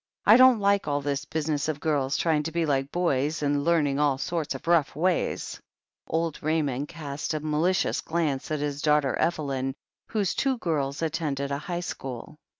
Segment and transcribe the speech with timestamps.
[0.25, 3.99] I don't like all this business of girls trying to be like boys, and learning
[3.99, 5.61] all sorts of rough ways."
[6.07, 9.75] Old Raymond cast a malicious glance at his daugh ter Evelyn,
[10.07, 12.39] whose two girls attended a high school.